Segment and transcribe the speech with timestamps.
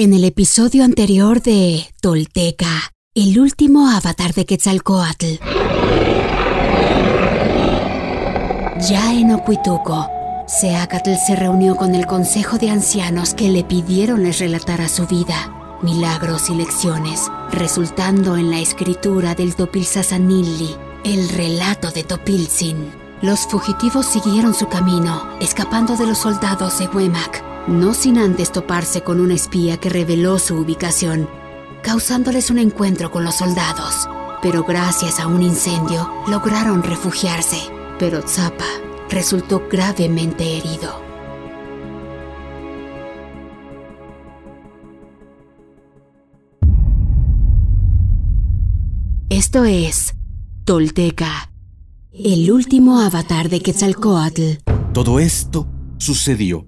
[0.00, 5.40] En el episodio anterior de Tolteca, el último avatar de Quetzalcoatl.
[8.88, 10.08] Ya en Ocuituco,
[10.46, 15.78] Seacatl se reunió con el consejo de ancianos que le pidieron les relatara su vida,
[15.82, 22.88] milagros y lecciones, resultando en la escritura del Topilzazanilli, el relato de Topilzin.
[23.20, 29.02] Los fugitivos siguieron su camino, escapando de los soldados de Huemac, no sin antes toparse
[29.02, 31.28] con un espía que reveló su ubicación,
[31.82, 34.08] causándoles un encuentro con los soldados.
[34.40, 37.58] Pero gracias a un incendio lograron refugiarse.
[37.98, 38.64] Pero Zappa
[39.10, 41.06] resultó gravemente herido.
[49.28, 50.14] Esto es
[50.64, 51.52] Tolteca,
[52.12, 54.58] el último avatar de Quetzalcoatl.
[54.92, 56.67] Todo esto sucedió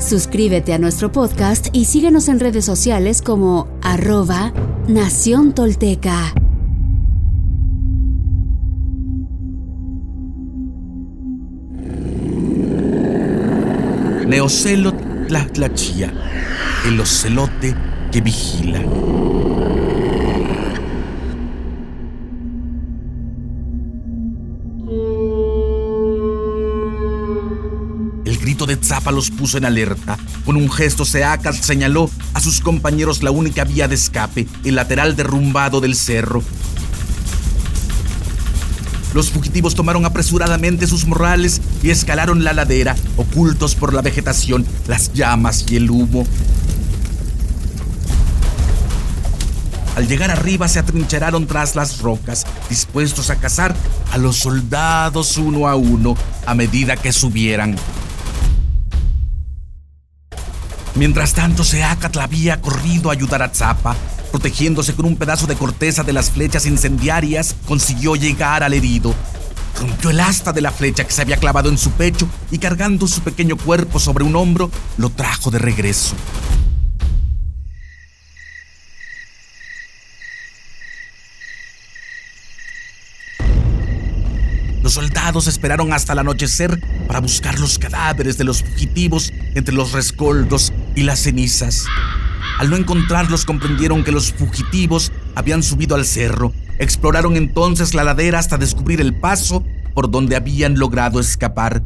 [0.00, 4.52] Suscríbete a nuestro podcast y síguenos en redes sociales como arroba
[4.88, 6.34] Nación Tolteca.
[15.28, 16.12] Tlatlachia,
[16.88, 17.74] el ocelote
[18.10, 18.80] que vigila.
[28.76, 30.16] De los puso en alerta.
[30.44, 35.16] Con un gesto, Seacat señaló a sus compañeros la única vía de escape, el lateral
[35.16, 36.42] derrumbado del cerro.
[39.12, 45.12] Los fugitivos tomaron apresuradamente sus morrales y escalaron la ladera, ocultos por la vegetación, las
[45.12, 46.24] llamas y el humo.
[49.96, 53.74] Al llegar arriba se atrincheraron tras las rocas, dispuestos a cazar
[54.12, 56.16] a los soldados uno a uno
[56.46, 57.76] a medida que subieran.
[61.00, 63.96] Mientras tanto, Seacatl había corrido a ayudar a Zapa.
[64.32, 69.14] Protegiéndose con un pedazo de corteza de las flechas incendiarias, consiguió llegar al herido.
[69.80, 73.06] Rompió el asta de la flecha que se había clavado en su pecho y cargando
[73.06, 76.14] su pequeño cuerpo sobre un hombro, lo trajo de regreso.
[84.82, 89.92] Los soldados esperaron hasta el anochecer para buscar los cadáveres de los fugitivos entre los
[89.92, 91.86] rescoldos y las cenizas.
[92.58, 96.52] Al no encontrarlos comprendieron que los fugitivos habían subido al cerro.
[96.78, 99.64] Exploraron entonces la ladera hasta descubrir el paso
[99.94, 101.82] por donde habían logrado escapar.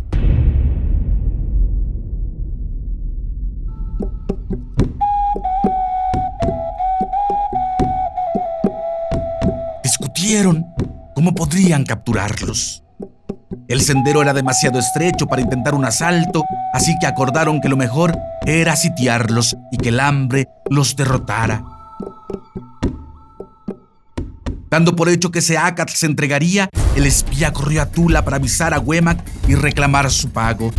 [9.82, 10.64] Discutieron
[11.14, 12.82] cómo podrían capturarlos.
[13.68, 16.44] El sendero era demasiado estrecho para intentar un asalto,
[16.74, 21.64] así que acordaron que lo mejor era sitiarlos y que el hambre los derrotara.
[24.68, 28.80] Dando por hecho que Seacatl se entregaría, el espía corrió a Tula para avisar a
[28.80, 30.72] Huemac y reclamar su pago.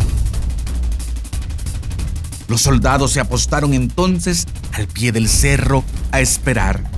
[2.46, 5.82] Los soldados se apostaron entonces al pie del cerro
[6.12, 6.95] a esperar.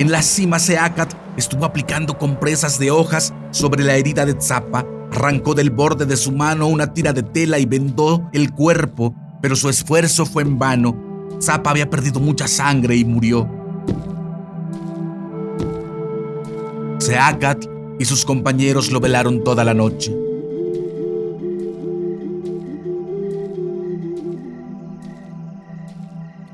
[0.00, 5.54] En la cima Seacat estuvo aplicando compresas de hojas sobre la herida de Zapa, arrancó
[5.54, 9.68] del borde de su mano una tira de tela y vendó el cuerpo, pero su
[9.68, 10.96] esfuerzo fue en vano.
[11.42, 13.46] Zapa había perdido mucha sangre y murió.
[16.96, 17.66] Seacat
[17.98, 20.16] y sus compañeros lo velaron toda la noche.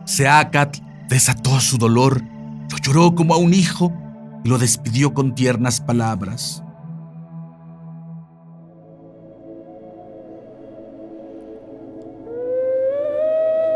[0.04, 0.78] Seacat
[1.08, 2.35] desató su dolor, lo
[2.86, 3.92] lloró como a un hijo
[4.44, 6.62] y lo despidió con tiernas palabras.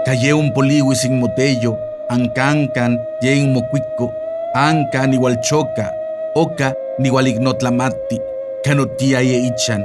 [0.05, 1.77] Callé un poliwi sin motello,
[2.09, 4.13] ancancan, yen mocuico,
[4.55, 5.93] ancan igual choca,
[6.35, 8.21] oca igual ignotlamati,
[8.65, 9.85] canotia ye ichan,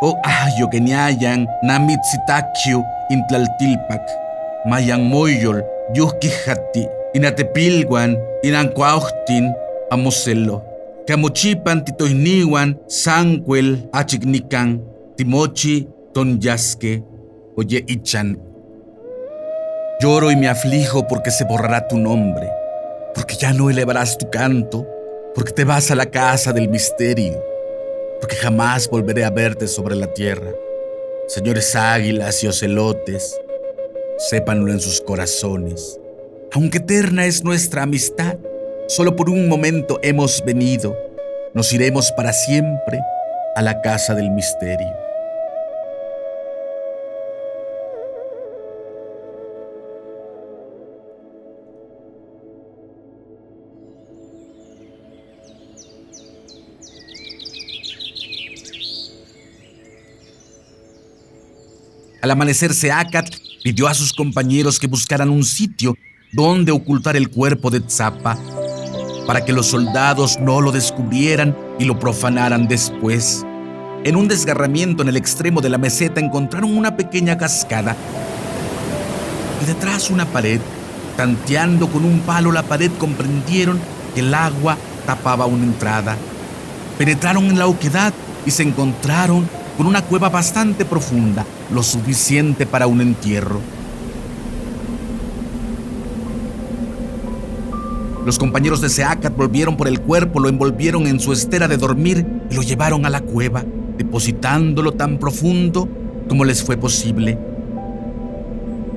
[0.00, 4.02] o ahyo kenyayan, namitsitakyu intlaltilpak,
[4.64, 5.62] mayan moyol,
[5.94, 9.52] yuskijati, inatepilguan, inancuauhtin,
[9.90, 10.62] amoselo.
[11.06, 14.82] Camochipan titoiniwan, sancuel, achignican,
[15.16, 17.02] timochi, tonyaske,
[17.56, 18.38] oye ichan
[20.00, 22.50] Lloro y me aflijo porque se borrará tu nombre,
[23.14, 24.86] porque ya no elevarás tu canto,
[25.34, 27.42] porque te vas a la casa del misterio,
[28.20, 30.50] porque jamás volveré a verte sobre la tierra.
[31.28, 33.40] Señores águilas y ocelotes,
[34.18, 36.00] sépanlo en sus corazones.
[36.54, 38.38] Aunque eterna es nuestra amistad,
[38.86, 40.96] solo por un momento hemos venido,
[41.52, 43.00] nos iremos para siempre
[43.56, 44.86] a la casa del misterio.
[62.22, 63.28] Al amanecer, Seacat
[63.64, 65.96] pidió a sus compañeros que buscaran un sitio
[66.34, 68.36] donde ocultar el cuerpo de Tzapa,
[69.24, 73.46] para que los soldados no lo descubrieran y lo profanaran después.
[74.02, 77.96] En un desgarramiento en el extremo de la meseta encontraron una pequeña cascada
[79.62, 80.60] y detrás una pared.
[81.16, 83.78] Tanteando con un palo la pared comprendieron
[84.14, 84.76] que el agua
[85.06, 86.16] tapaba una entrada.
[86.98, 88.12] Penetraron en la oquedad
[88.44, 93.60] y se encontraron con una cueva bastante profunda, lo suficiente para un entierro.
[98.24, 102.26] Los compañeros de Seacat volvieron por el cuerpo, lo envolvieron en su estera de dormir
[102.50, 103.62] y lo llevaron a la cueva,
[103.98, 105.86] depositándolo tan profundo
[106.26, 107.38] como les fue posible.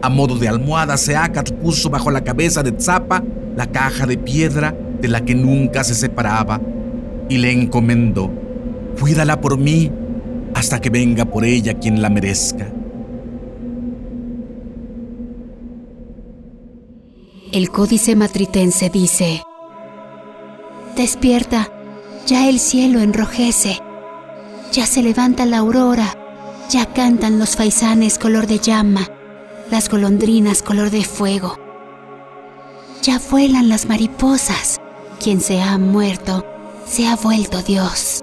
[0.02, 3.22] A modo de almohada, Seacat puso bajo la cabeza de Tzapa
[3.58, 6.62] la caja de piedra de la que nunca se separaba
[7.28, 8.32] y le encomendó:
[8.98, 9.92] Cuídala por mí
[10.54, 12.57] hasta que venga por ella quien la merezca.
[17.58, 19.42] El códice matritense dice,
[20.96, 21.72] Despierta,
[22.28, 23.80] ya el cielo enrojece,
[24.72, 26.16] ya se levanta la aurora,
[26.70, 29.10] ya cantan los faisanes color de llama,
[29.72, 31.58] las golondrinas color de fuego,
[33.02, 34.80] ya vuelan las mariposas,
[35.20, 36.46] quien se ha muerto
[36.86, 38.17] se ha vuelto Dios.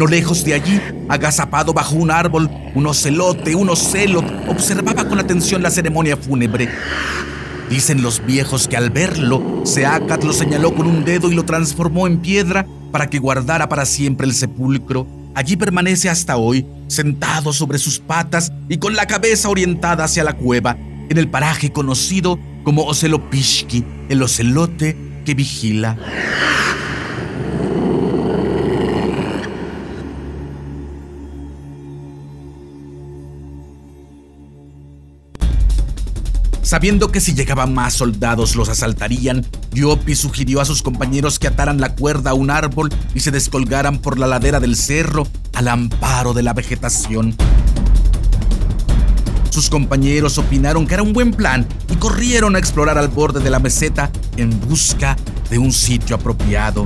[0.00, 0.80] No lejos de allí,
[1.10, 6.70] agazapado bajo un árbol, un ocelote, un ocelot, observaba con atención la ceremonia fúnebre.
[7.68, 12.06] Dicen los viejos que al verlo, Seacat lo señaló con un dedo y lo transformó
[12.06, 15.06] en piedra para que guardara para siempre el sepulcro.
[15.34, 20.32] Allí permanece hasta hoy, sentado sobre sus patas y con la cabeza orientada hacia la
[20.32, 20.78] cueva,
[21.10, 25.98] en el paraje conocido como Ocelopishki, el ocelote que vigila.
[36.70, 41.80] Sabiendo que si llegaban más soldados los asaltarían, Yopi sugirió a sus compañeros que ataran
[41.80, 46.32] la cuerda a un árbol y se descolgaran por la ladera del cerro al amparo
[46.32, 47.34] de la vegetación.
[49.50, 53.50] Sus compañeros opinaron que era un buen plan y corrieron a explorar al borde de
[53.50, 55.16] la meseta en busca
[55.50, 56.84] de un sitio apropiado.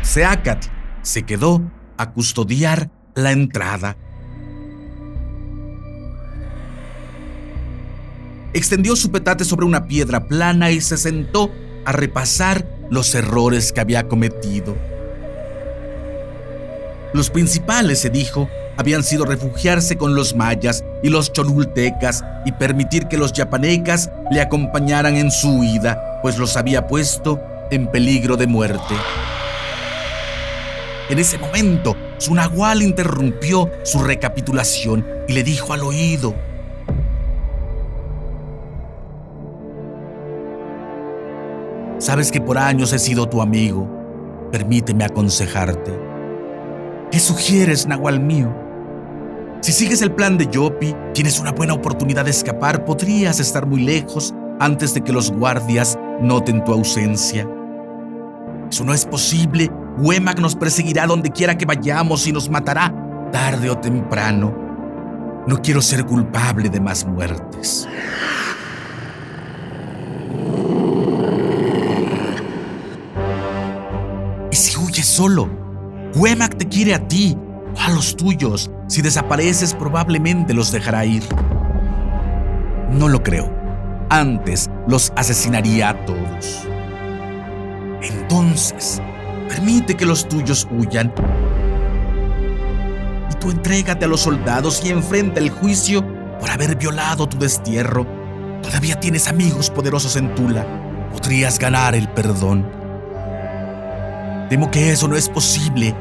[0.00, 0.64] Seacat
[1.02, 1.60] se quedó
[1.98, 3.98] a custodiar la entrada.
[8.56, 11.50] Extendió su petate sobre una piedra plana y se sentó
[11.84, 14.74] a repasar los errores que había cometido.
[17.12, 18.48] Los principales, se dijo,
[18.78, 24.40] habían sido refugiarse con los mayas y los cholultecas y permitir que los yapanecas le
[24.40, 28.94] acompañaran en su huida, pues los había puesto en peligro de muerte.
[31.08, 36.34] En ese momento, su nahual interrumpió su recapitulación y le dijo al oído,
[41.98, 43.88] Sabes que por años he sido tu amigo.
[44.52, 45.98] Permíteme aconsejarte.
[47.10, 48.54] ¿Qué sugieres, Nahual mío?
[49.62, 52.84] Si sigues el plan de Yopi, tienes una buena oportunidad de escapar.
[52.84, 57.48] Podrías estar muy lejos antes de que los guardias noten tu ausencia.
[58.70, 59.70] Eso no es posible.
[59.98, 62.92] Huemac nos perseguirá donde quiera que vayamos y nos matará.
[63.32, 64.54] tarde o temprano,
[65.46, 67.88] no quiero ser culpable de más muertes.
[75.16, 75.48] Solo?
[76.14, 77.36] Huemac te quiere a ti
[77.80, 78.70] a los tuyos.
[78.86, 81.22] Si desapareces, probablemente los dejará ir.
[82.90, 83.50] No lo creo.
[84.10, 86.68] Antes los asesinaría a todos.
[88.02, 89.00] Entonces,
[89.48, 91.12] permite que los tuyos huyan
[93.30, 96.04] y tú entrégate a los soldados y enfrenta el juicio
[96.38, 98.06] por haber violado tu destierro.
[98.62, 100.66] Todavía tienes amigos poderosos en Tula.
[101.10, 102.85] Podrías ganar el perdón.
[104.48, 105.94] Temo que eso no es posible.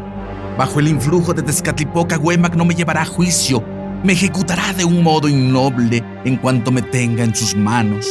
[0.58, 3.64] Bajo el influjo de Tezcatlipoca, Huemac no me llevará a juicio.
[4.04, 8.08] Me ejecutará de un modo innoble en cuanto me tenga en sus manos.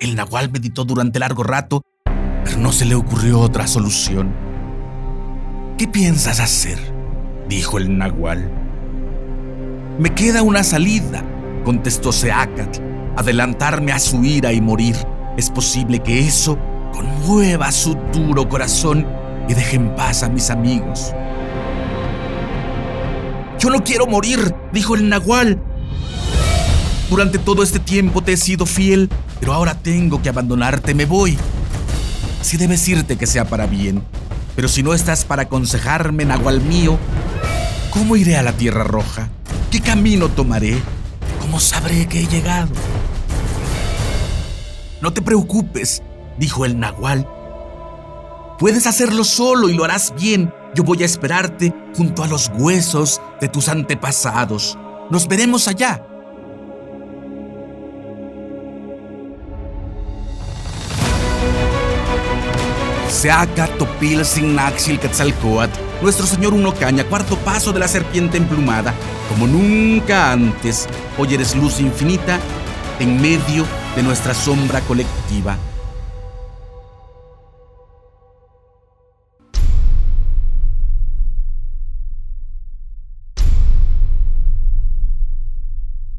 [0.00, 1.82] El nahual meditó durante largo rato,
[2.44, 4.32] pero no se le ocurrió otra solución.
[5.76, 6.78] ¿Qué piensas hacer?
[7.48, 8.48] dijo el nahual.
[9.98, 11.24] Me queda una salida,
[11.64, 12.80] contestó Seacatl.
[13.16, 14.94] Adelantarme a su ira y morir.
[15.38, 16.58] Es posible que eso
[16.92, 19.06] conmueva su duro corazón
[19.48, 21.12] y deje en paz a mis amigos.
[23.60, 25.62] Yo no quiero morir, dijo el nahual.
[27.08, 31.38] Durante todo este tiempo te he sido fiel, pero ahora tengo que abandonarte, me voy.
[32.42, 34.02] Si debes irte, que sea para bien.
[34.56, 36.98] Pero si no estás para aconsejarme, Nahual mío,
[37.92, 39.28] ¿cómo iré a la Tierra Roja?
[39.70, 40.82] ¿Qué camino tomaré?
[41.40, 42.72] ¿Cómo sabré que he llegado?
[45.00, 46.02] No te preocupes,
[46.38, 47.28] dijo el Nahual.
[48.58, 50.52] Puedes hacerlo solo y lo harás bien.
[50.74, 54.76] Yo voy a esperarte junto a los huesos de tus antepasados.
[55.10, 56.04] Nos veremos allá.
[63.08, 68.94] Seaca Topil Signaxil Quetzalcoatl, nuestro señor Uno Caña, cuarto paso de la serpiente emplumada,
[69.28, 70.86] como nunca antes,
[71.16, 72.38] hoy eres luz infinita
[73.00, 73.64] en medio
[73.96, 75.56] de nuestra sombra colectiva.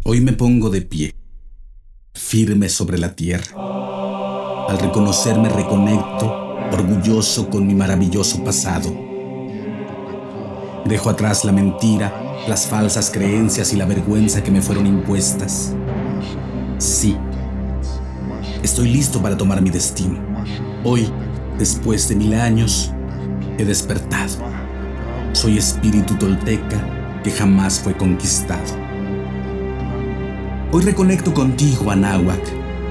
[0.03, 1.15] Hoy me pongo de pie,
[2.13, 3.53] firme sobre la tierra.
[4.67, 8.93] Al reconocerme reconecto orgulloso con mi maravilloso pasado.
[10.85, 15.73] Dejo atrás la mentira, las falsas creencias y la vergüenza que me fueron impuestas.
[16.77, 17.15] Sí,
[18.63, 20.19] estoy listo para tomar mi destino.
[20.83, 21.09] Hoy,
[21.57, 22.91] después de mil años,
[23.57, 24.37] he despertado.
[25.33, 28.63] Soy espíritu tolteca que jamás fue conquistado.
[30.71, 32.41] Hoy reconecto contigo, Anáhuac,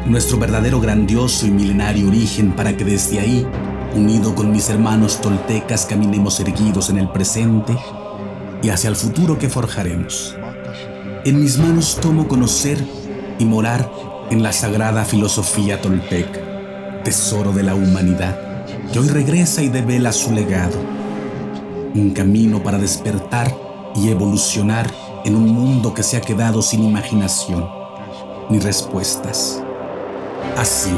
[0.06, 3.46] nuestro verdadero grandioso y milenario origen para que desde ahí
[3.94, 7.76] unido con mis hermanos toltecas, caminemos erguidos en el presente
[8.62, 10.36] y hacia el futuro que forjaremos.
[11.24, 12.78] En mis manos tomo conocer
[13.38, 13.90] y morar
[14.30, 16.40] en la sagrada filosofía tolteca,
[17.02, 20.78] tesoro de la humanidad, que hoy regresa y devela su legado.
[21.94, 23.54] Un camino para despertar
[23.94, 24.86] y evolucionar
[25.24, 27.66] en un mundo que se ha quedado sin imaginación
[28.50, 29.62] ni respuestas.
[30.56, 30.92] Así,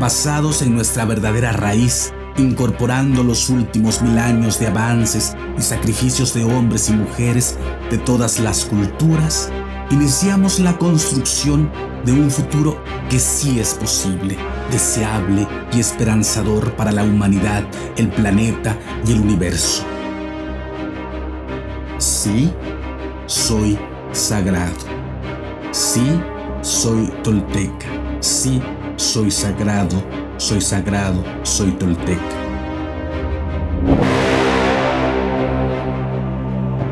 [0.00, 6.44] basados en nuestra verdadera raíz, incorporando los últimos mil años de avances y sacrificios de
[6.44, 7.56] hombres y mujeres
[7.90, 9.50] de todas las culturas,
[9.90, 11.70] iniciamos la construcción
[12.04, 14.36] de un futuro que sí es posible,
[14.70, 17.64] deseable y esperanzador para la humanidad,
[17.96, 18.76] el planeta
[19.06, 19.82] y el universo.
[21.98, 22.52] Sí,
[23.26, 23.78] soy
[24.12, 24.74] sagrado.
[25.70, 26.20] Sí,
[26.60, 27.86] soy tolteca.
[28.20, 28.62] Sí,
[28.96, 30.02] soy sagrado
[30.36, 32.20] soy sagrado, soy tolteca.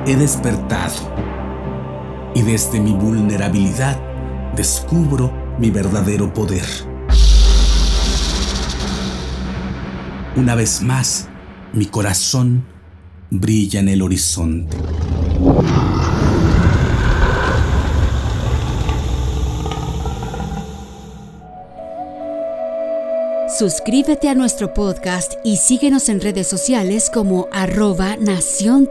[0.06, 1.14] He despertado
[2.35, 4.01] y desde mi vulnerabilidad
[4.57, 6.65] descubro mi verdadero poder.
[10.37, 11.29] Una vez más,
[11.73, 12.65] mi corazón
[13.31, 14.77] brilla en el horizonte.
[23.59, 28.89] Suscríbete a nuestro podcast y síguenos en redes sociales como arroba Nación.